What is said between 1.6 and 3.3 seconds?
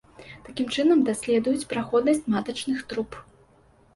праходнасць матачных труб.